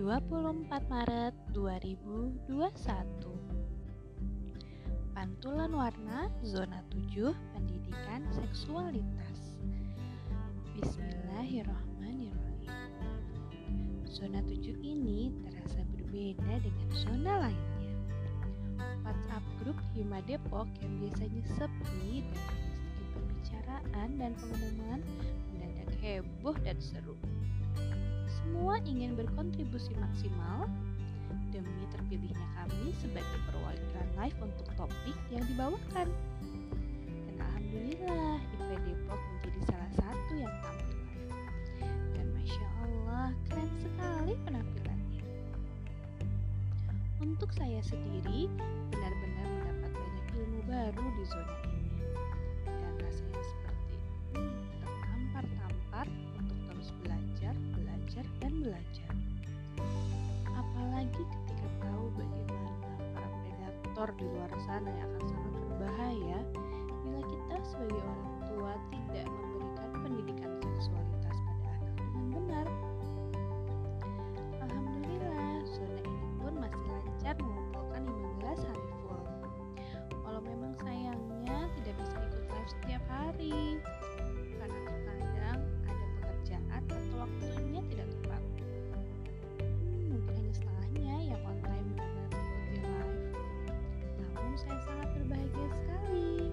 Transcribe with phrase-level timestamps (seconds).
[0.00, 2.48] 24 Maret 2021
[5.12, 9.60] Pantulan Warna Zona 7 Pendidikan Seksualitas.
[10.72, 12.72] Bismillahirrahmanirrahim.
[14.08, 17.92] Zona 7 ini terasa berbeda dengan zona lainnya.
[19.04, 22.40] WhatsApp grup Hima Depok yang biasanya sepi dan
[22.72, 25.04] sedikit pembicaraan dan pengumuman
[25.52, 27.20] mendadak heboh dan seru
[28.50, 30.66] semua ingin berkontribusi maksimal
[31.54, 36.10] demi terpilihnya kami sebagai perwakilan live untuk topik yang dibawakan.
[37.30, 41.54] Dan Alhamdulillah, IP Depok menjadi salah satu yang tampil live.
[42.18, 45.24] Dan Masya Allah, keren sekali penampilannya.
[47.22, 48.50] Untuk saya sendiri,
[48.90, 51.79] benar-benar mendapat banyak ilmu baru di zona ini.
[58.70, 59.10] Belajar.
[60.54, 62.70] Apalagi ketika tahu bagaimana
[63.18, 66.38] para predator di luar sana yang akan sangat berbahaya
[67.02, 68.02] bila kita sebagai
[94.58, 96.50] Saya sangat berbahagia sekali.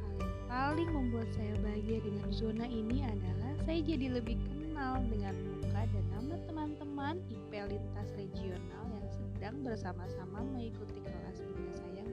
[0.00, 5.34] Hal yang paling membuat saya bahagia dengan zona ini adalah saya jadi lebih kenal dengan
[5.36, 12.05] muka dan nama teman-teman IP lintas regional yang sedang bersama-sama mengikuti kelas Bunda Sayang